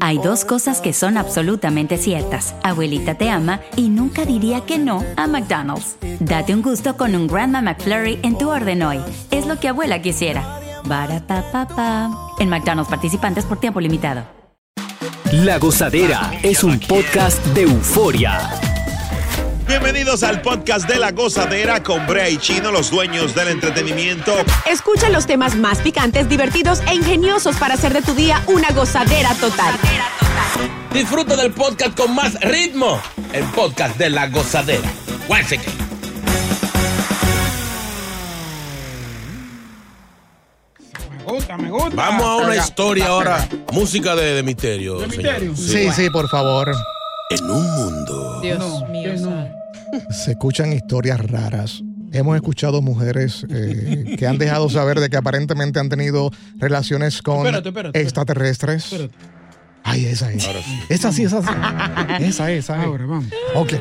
[0.00, 2.54] Hay dos cosas que son absolutamente ciertas.
[2.62, 5.96] Abuelita te ama y nunca diría que no a McDonald's.
[6.20, 8.98] Date un gusto con un Grandma McFlurry en tu orden hoy.
[9.30, 10.60] Es lo que abuela quisiera.
[10.84, 14.24] Barata En McDonald's participantes por tiempo limitado.
[15.32, 18.59] La Gozadera es un podcast de euforia.
[19.70, 24.34] Bienvenidos al podcast de la gozadera con Brea y Chino, los dueños del entretenimiento.
[24.68, 29.32] Escucha los temas más picantes, divertidos e ingeniosos para hacer de tu día una gozadera
[29.36, 29.72] total.
[30.92, 33.00] Disfruta del podcast con más ritmo.
[33.32, 34.90] El podcast de la gozadera.
[35.28, 35.70] Guáseque.
[41.16, 41.94] Me gusta, me gusta.
[41.94, 43.48] Vamos a una historia ahora.
[43.72, 44.98] Música de, de misterio.
[44.98, 45.40] ¿De señor.
[45.40, 45.56] misterio?
[45.56, 46.72] Sí, sí, por favor.
[47.30, 48.40] En un mundo.
[48.42, 49.12] Dios No, mío.
[50.10, 51.82] Se escuchan historias raras.
[52.12, 57.38] Hemos escuchado mujeres eh, que han dejado saber de que aparentemente han tenido relaciones con
[57.46, 58.84] Espérate, espérate, extraterrestres.
[58.92, 59.14] Espérate.
[59.84, 60.46] Ay, esa es.
[60.88, 61.48] Esa sí, esa sí.
[62.20, 62.84] Esa es, esa es.
[62.86, 63.26] Ahora, vamos.
[63.54, 63.74] Ok.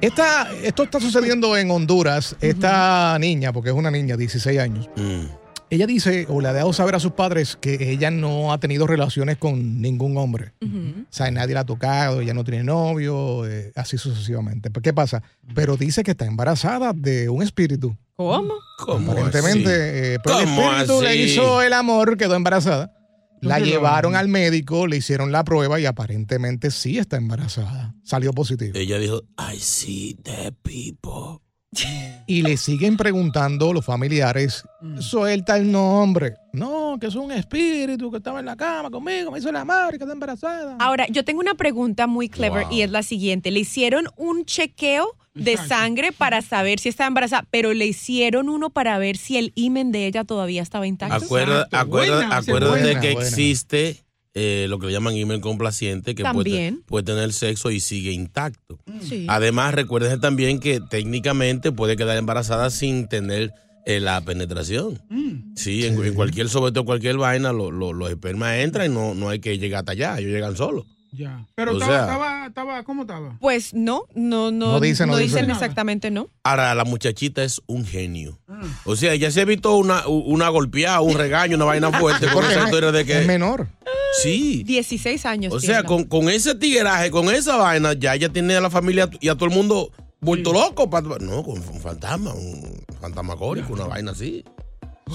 [0.00, 2.36] Esta, esto está sucediendo en Honduras.
[2.40, 5.24] Esta niña, porque es una niña, 16 años, Mm.
[5.70, 8.86] Ella dice o le ha dado saber a sus padres que ella no ha tenido
[8.86, 10.52] relaciones con ningún hombre.
[10.62, 14.70] O sea, nadie la ha tocado, ella no tiene novio, eh, así sucesivamente.
[14.70, 15.22] Pues, ¿Qué pasa?
[15.54, 17.96] Pero dice que está embarazada de un espíritu.
[18.16, 18.54] ¿Cómo?
[18.78, 20.14] ¿Cómo Aparentemente, así?
[20.14, 21.18] eh, pues el ¿Cómo espíritu le así?
[21.22, 22.92] hizo el amor, quedó embarazada.
[23.40, 27.94] La ¿Dónde lo llevaron al médico, le hicieron la prueba y aparentemente sí está embarazada.
[28.04, 28.72] Salió positivo.
[28.74, 31.40] Ella dijo, I see the people.
[32.30, 34.64] Y le siguen preguntando los familiares,
[35.00, 36.34] suelta el nombre.
[36.52, 39.98] No, que es un espíritu que estaba en la cama conmigo, me hizo la madre
[39.98, 40.76] que está embarazada.
[40.78, 42.72] Ahora, yo tengo una pregunta muy clever Wow.
[42.72, 43.50] y es la siguiente.
[43.50, 48.70] Le hicieron un chequeo de sangre para saber si estaba embarazada, pero le hicieron uno
[48.70, 51.24] para ver si el himen de ella todavía estaba intacto.
[51.24, 51.76] Acuerda, Exacto.
[51.78, 53.00] acuerda- es acuérdate buena.
[53.00, 53.28] que Buena.
[53.28, 54.00] existe
[54.34, 58.78] eh, lo que le llaman email complaciente, que puede, tener sexo y sigue intacto.
[59.02, 59.26] Sí.
[59.28, 63.52] Además, recuérdese también que técnicamente puede quedar embarazada sin tener
[63.86, 65.00] eh, la penetración.
[65.08, 65.56] Mm.
[65.56, 69.28] Sí, en, en cualquier sobreto, cualquier vaina, lo- lo- los espermas entran y no, no
[69.30, 70.84] hay que llegar hasta allá, ellos llegan solos.
[71.12, 71.44] Ya.
[71.56, 73.36] Pero estaba, sea- estaba, estaba, ¿cómo estaba?
[73.40, 74.72] Pues no, no, no.
[74.72, 75.38] No dice, no dice.
[75.38, 76.28] dicen exactamente no.
[76.44, 78.38] Ahora, la muchachita es un genio.
[78.46, 78.60] Ah.
[78.84, 82.60] O sea, ya se evitó una, una golpeada, un regaño, una vaina fuerte con esa
[82.60, 83.20] es, historia de es que...
[83.26, 83.66] menor.
[84.22, 84.62] Sí.
[84.64, 85.52] 16 años.
[85.54, 88.70] O tiene sea, con, con ese tigueraje, con esa vaina, ya ella tiene a la
[88.70, 90.90] familia y a todo el mundo vuelto loco.
[90.90, 94.44] pa- No, con un fantasma, un fantasmagórico, una vaina así.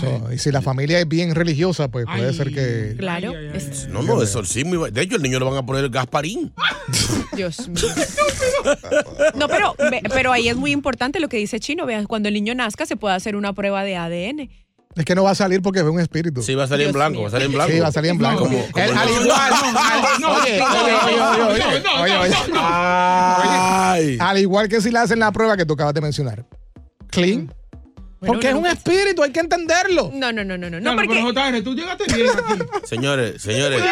[0.00, 2.34] So, y si la familia es bien religiosa, pues puede Ay.
[2.34, 2.96] ser que...
[2.98, 3.30] Claro.
[3.30, 3.92] Ay, ay, ay, es- ay.
[3.92, 4.80] No, no, exorcismo.
[4.80, 6.52] va- De hecho, el niño le van a poner el Gasparín.
[7.36, 7.80] Dios mío.
[9.36, 9.74] No, pero,
[10.12, 11.86] pero ahí es muy importante lo que dice Chino.
[11.86, 14.50] Vean, cuando el niño nazca se puede hacer una prueba de ADN.
[14.96, 16.42] Es que no va a salir porque ve un espíritu.
[16.42, 17.22] Sí, va a salir en blanco, mío.
[17.22, 17.72] va a salir en blanco.
[17.72, 18.44] Sí, va a salir en blanco.
[18.44, 19.52] Como al igual,
[24.38, 24.60] oye.
[24.60, 26.44] Al que si le hacen la prueba que tú acabas de mencionar.
[27.10, 27.52] Clean.
[28.26, 30.10] Porque es un espíritu, hay que entenderlo.
[30.14, 30.80] No, no, no, no, no.
[30.80, 31.08] No, porque.
[31.08, 32.62] pero JR, tú llegaste bien aquí.
[32.84, 33.82] Señores, señores.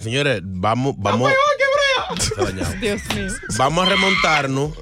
[0.00, 1.30] Señores, vamos, vamos.
[2.80, 3.26] Dios mío.
[3.56, 4.72] Vamos a remontarnos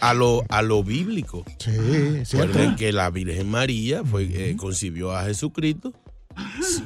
[0.00, 1.44] a lo, a lo bíblico.
[1.58, 2.24] Sí.
[2.36, 5.92] Recuerden que la Virgen María fue, eh, concibió a Jesucristo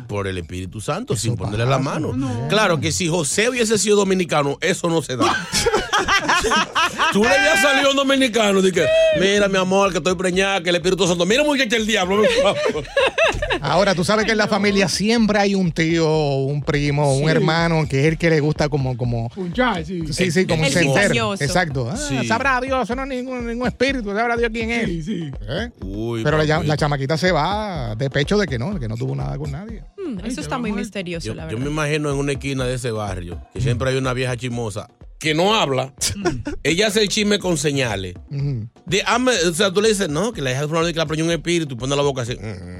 [0.06, 2.14] por el Espíritu Santo sin ponerle la mano.
[2.48, 5.24] Claro que si José hubiese sido dominicano, eso no se da.
[7.12, 8.86] Tú le habías salido un dominicano y que,
[9.18, 12.22] mira mi amor, que estoy preñada, que el Espíritu Santo, mira muchacha el diablo.
[13.60, 17.86] Ahora, tú sabes que en la familia siempre hay un tío, un primo, un hermano
[17.88, 20.02] que es el que le gusta como, como, Punchar, sí.
[20.12, 20.72] sí, sí, como El.
[21.40, 21.88] Exacto.
[21.90, 22.26] Ah, Sí.
[22.26, 24.86] Sabrá Dios, eso no es ningún, ningún espíritu, sabrá Dios quién es.
[24.86, 25.30] Sí, sí.
[25.48, 25.70] ¿Eh?
[25.82, 28.96] Uy, Pero la, la chamaquita se va de pecho de que no, de que no
[28.96, 29.82] tuvo nada con nadie.
[29.96, 31.64] Hmm, eso está muy misterioso, Yo, la yo verdad.
[31.64, 35.34] me imagino en una esquina de ese barrio que siempre hay una vieja chismosa que
[35.34, 35.92] no habla.
[36.62, 38.14] Ella hace el chisme con señales.
[38.86, 41.04] De, hazme- o sea, tú le dices, no, que la hija de fulano que la
[41.06, 42.36] preñó un espíritu y pone la boca así.
[42.36, 42.79] mm,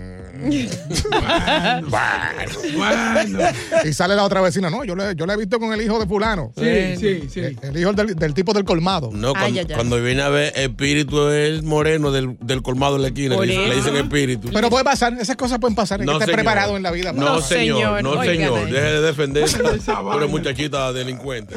[2.76, 3.38] Bueno.
[3.84, 5.98] Y sale la otra vecina, no, yo le, yo le he visto con el hijo
[5.98, 6.52] de fulano.
[6.56, 7.40] Sí, sí, sí.
[7.40, 9.10] El, el hijo del, del tipo del colmado.
[9.12, 9.74] No, cuando, ay, ay.
[9.74, 13.36] cuando viene a ver espíritu es moreno del, del colmado en la esquina.
[13.36, 13.90] Le, dicen- le eso.
[13.90, 14.50] dicen espíritu.
[14.52, 16.00] Pero puede pasar, esas cosas pueden pasar.
[16.00, 16.36] Hay que estar señor.
[16.36, 17.12] preparado en la vida.
[17.12, 17.58] para No, pasar.
[17.58, 18.02] señor.
[18.02, 18.70] No, señor.
[18.70, 20.16] Deje de vaina.
[20.16, 21.56] eres muchachita delincuente.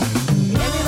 [0.00, 0.87] Everybody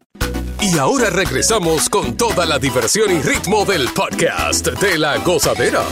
[0.73, 5.83] Y ahora regresamos con toda la diversión y ritmo del podcast de la gozadera.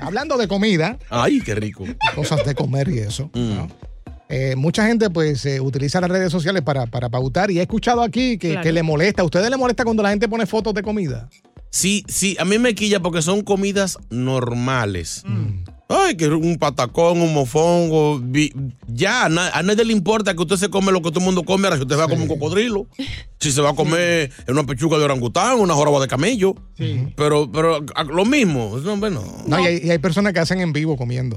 [0.00, 1.84] Hablando de comida, Ay, qué rico.
[2.14, 3.30] cosas de comer y eso.
[3.34, 3.68] ¿no?
[4.28, 8.02] Eh, mucha gente pues eh, utiliza las redes sociales para, para pautar y he escuchado
[8.02, 8.62] aquí que, Claro.
[8.62, 9.22] que le molesta.
[9.22, 11.28] ¿A ustedes le molesta cuando la gente pone fotos de comida?
[11.70, 15.22] Sí, sí, a mí me quilla porque son comidas normales.
[15.26, 15.64] Mm.
[15.90, 18.20] Ay, que un patacón, un mofongo.
[18.88, 21.24] Ya, a, na- a nadie le importa que usted se come lo que todo el
[21.24, 21.64] mundo come.
[21.66, 22.86] Ahora, si usted va a comer un cocodrilo,
[23.40, 26.54] si se va a comer una pechuga de orangután, una joroba de camello.
[27.16, 28.78] Pero, pero a- lo mismo.
[28.84, 29.24] No, bueno.
[29.46, 31.36] No, Y, hay, y hay personas que hacen en vivo comiendo.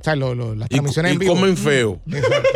[0.00, 1.34] O sea, lo- lo- las Y, transmisiones y en vivo.
[1.34, 2.00] comen feo.
[2.06, 2.48] Exacto.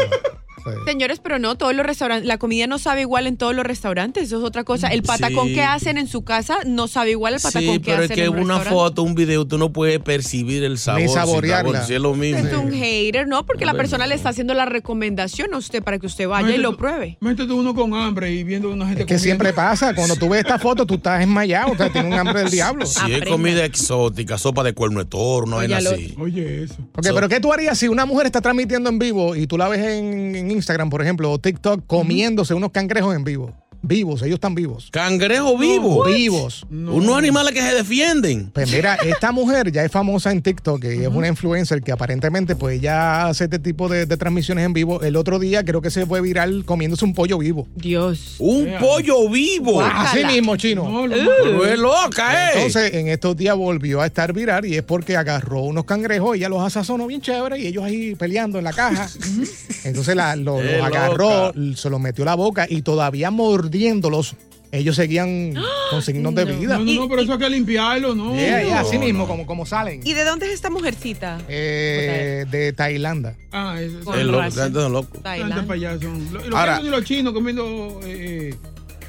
[0.64, 0.70] Sí.
[0.87, 4.25] Señores, pero no, todos los restaurantes, la comida no sabe igual en todos los restaurantes,
[4.25, 4.88] eso es otra cosa.
[4.88, 5.54] El patacón Sí.
[5.54, 8.14] que hacen en su casa no sabe igual al patacón Sí, que pero es hacen
[8.16, 11.02] que en un una foto, un video, tú no puedes percibir el sabor.
[11.02, 11.84] Ni saborearla.
[11.84, 12.46] Si es lo mismo.
[12.46, 13.44] Es un hater, ¿no?
[13.44, 16.52] Porque la persona le está haciendo la recomendación a usted para que usted vaya y
[16.52, 17.16] Métete- lo pruebe.
[17.20, 19.22] Métete uno con hambre y viendo una gente Es que comiendo.
[19.25, 19.94] siempre pasa.
[19.94, 21.72] Cuando tú ves esta foto, tú estás enmayado.
[21.72, 22.87] O sea, tienes un hambre del diablo.
[22.87, 23.25] Si Aprenda.
[23.25, 25.90] es comida exótica, sopa de cuerno de toro, vaina Óyalo.
[25.96, 26.14] así.
[26.19, 26.75] Oye, eso.
[26.96, 29.69] Ok, pero ¿qué tú harías si una mujer está transmitiendo en vivo y tú la
[29.69, 33.55] ves en, en Instagram, por ejemplo, o TikTok, comiéndose unos cangrejos en vivo?
[33.82, 34.88] Vivos, ellos están vivos.
[34.93, 36.05] Cangrejo vivo.
[36.05, 36.64] Vivos.
[36.70, 38.50] Unos animales que se defienden.
[38.52, 42.55] Pues mira, esta mujer ya es famosa en TikTok y es una influencer que aparentemente
[42.55, 45.02] pues ya hace este tipo de, de transmisiones en vivo.
[45.02, 47.67] El otro día creo que se fue viral comiéndose un pollo vivo.
[47.75, 48.37] Dios.
[48.38, 49.81] Un pollo vivo.
[49.82, 50.88] Así mismo, chino.
[50.88, 52.50] No, lo- es loca, ¿eh?
[52.55, 56.49] Entonces, en estos días volvió a estar viral y es porque agarró unos cangrejos, ella
[56.49, 59.08] los asazonó bien chévere y ellos ahí peleando en la caja.
[59.84, 61.76] Entonces la- los agarró, loca.
[61.76, 63.31] se los metió a la boca y todavía
[63.72, 64.36] mordiéndolos,
[64.70, 65.54] ellos seguían
[65.90, 66.78] con signos de vida.
[66.78, 68.34] no, no, no, pero eso hay que limpiarlo, ¿no?
[68.34, 69.26] Yeah, yeah, así No, mismo, no.
[69.28, 70.00] como, como salen.
[70.04, 71.38] ¿Y de dónde es esta mujercita?
[71.48, 73.34] Eh, de Tailandia.
[73.50, 74.20] Ah, Es gente
[74.66, 75.19] es loco.
[75.22, 75.98] Tailandia.
[76.52, 78.54] Ahora- los chinos comiendo eh,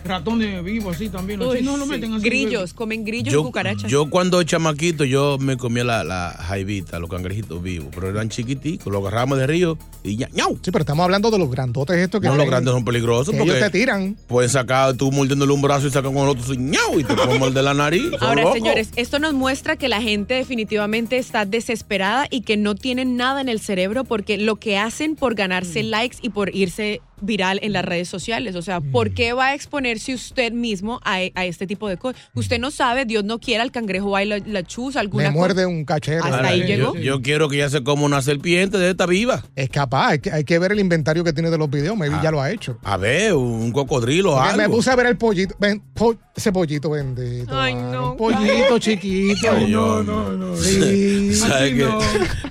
[0.06, 1.40] ratones vivos así también.
[1.40, 2.24] Los Uy, chinos lo meten así.
[2.26, 3.90] Grillos, comen grillos y cucarachas.
[3.92, 8.92] yo cuando chamaquito, yo me comía la, la jaivita, los cangrejitos vivos, pero eran chiquiticos,
[8.92, 10.58] los agarramos de río y ya, ¡ñau!
[10.62, 13.34] Sí, pero estamos hablando de los grandotes estos que No, los tienen- grandes son peligrosos
[13.34, 14.16] que ellos te porque tiran.
[14.28, 17.00] pueden sacar tú mordiéndole un brazo y sacan con el otro ¡ñau!
[17.00, 18.12] Y te pueden morder la nariz.
[18.20, 18.58] Ahora, locos.
[18.58, 23.42] señores, esto nos muestra que la gente definitivamente está desesperada y que no tienen nada
[23.42, 25.88] en el cerebro porque lo que hacen por ganarse Mm.
[25.88, 28.56] likes y por irse viral en las redes sociales.
[28.56, 29.14] O sea, ¿por Mm.
[29.16, 32.22] qué va a exponerse usted mismo a, a este tipo de cosas?
[32.36, 35.32] Usted no sabe, Dios no quiera, el cangrejo va y la, la chuza, alguna Me
[35.32, 36.18] muerde un cachete.
[36.18, 36.96] Hasta Ahora, ahí yo, llegó.
[36.96, 39.44] yo quiero que ya se coma una serpiente de esta viva.
[39.56, 41.98] Es capaz, hay que, hay que ver el inventario que tiene de los videos.
[41.98, 42.78] Maybe ya lo ha hecho.
[42.84, 44.58] A ver, un cocodrilo algo.
[44.58, 45.56] Me puse a ver el pollito.
[45.60, 47.60] ven, po- ese pollito bendito.
[47.60, 48.12] Ay, no.
[48.12, 49.52] Un pollito chiquito.
[49.52, 50.56] Ay, No, no, no.
[50.64, 51.34] Sí.
[51.36, 51.84] ¿Sabes Así qué?
[51.86, 52.00] no.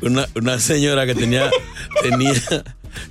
[0.02, 1.50] Una, una señora que tenía,
[2.02, 2.32] tenía,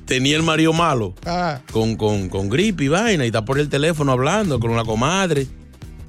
[0.06, 3.70] tenía el marido malo Ah, con, con, con gripe y vaina y está por el
[3.70, 5.48] teléfono hablando con la comadre.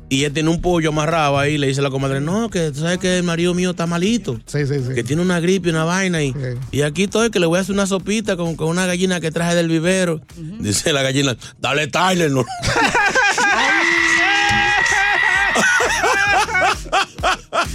[0.09, 1.57] Y él tiene un pollo amarrado ahí.
[1.57, 4.39] Le dice a la comadre, no, que tú sabes que el marido mío está malito.
[4.45, 4.95] sí, sí, sí.
[4.95, 6.23] Que tiene una gripe y una vaina.
[6.23, 6.39] Y, Sí.
[6.71, 9.31] y aquí estoy que le voy a hacer una sopita con, con una gallina que
[9.31, 10.21] traje del vivero.
[10.61, 12.31] Dice la gallina, dale Tyler.
[12.31, 12.45] No.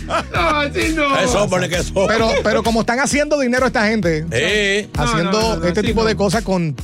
[0.08, 1.20] No, así no.
[1.20, 1.94] Eso, pone que eso.
[2.08, 5.84] Pero, pero como están haciendo dinero esta gente, Eh, haciendo No, no, no, no, este
[5.84, 6.08] tipo no.
[6.08, 6.76] de cosas con,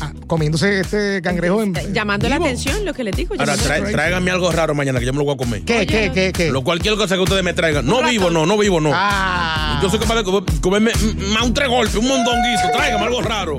[0.00, 1.74] ah, comiéndose este cangrejo en.
[1.92, 3.34] Llamando la atención, lo que les digo.
[3.38, 5.62] Ahora, trae- tráiganme algo raro mañana que yo me lo voy a comer.
[5.62, 6.50] ¿Qué, qué, qué, qué?
[6.50, 7.86] Lo, cualquier cosa que ustedes me traigan.
[7.86, 8.90] No vivo, no, no vivo, no.
[8.92, 9.78] Ah.
[9.82, 10.92] Yo soy capaz de comer- comerme
[11.32, 12.70] más un tres golpes, un mondonguito.
[12.72, 13.58] Tráigame algo raro.